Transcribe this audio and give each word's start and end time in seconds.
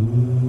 العالمين 0.00 0.39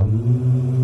Om. 0.00 0.77